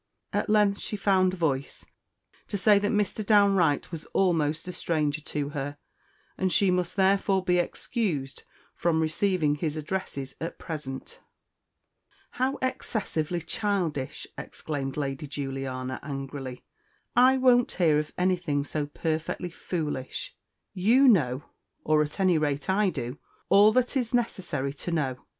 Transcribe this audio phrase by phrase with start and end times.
[0.33, 1.85] At length she found voice
[2.47, 3.23] to say that Mr.
[3.23, 5.77] Downe Wright was almost a stranger to her,
[6.39, 8.41] and she must therefore be excused
[8.73, 11.19] from receiving his addresses at present.
[12.31, 16.63] "How excessively childish!" exclaimed Lady Juliana angrily.
[17.15, 20.35] "I won't hear of anything so perfectly foolish.
[20.73, 21.43] You know
[21.83, 25.25] (or, at any rate, I do) all that is necessary to know.